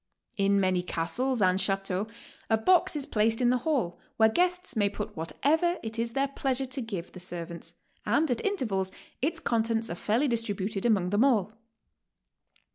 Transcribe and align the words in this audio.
In 0.35 0.59
many 0.59 0.81
castles 0.81 1.43
and 1.43 1.61
chateaux 1.61 2.07
a 2.49 2.57
box 2.57 2.95
is 2.95 3.05
placed 3.05 3.39
in 3.39 3.51
the 3.51 3.59
hall, 3.59 3.99
where 4.17 4.29
guests 4.29 4.75
may 4.75 4.89
put 4.89 5.15
whatever 5.15 5.77
it 5.83 5.99
is 5.99 6.13
their 6.13 6.27
pleasure 6.29 6.65
to 6.65 6.81
give 6.81 7.11
the 7.11 7.19
servants, 7.19 7.75
and 8.03 8.31
at 8.31 8.43
intervals 8.43 8.91
its 9.21 9.39
contents 9.39 9.91
are 9.91 9.93
fairly 9.93 10.27
distributed 10.27 10.87
among 10.87 11.11
them 11.11 11.23
all. 11.23 11.53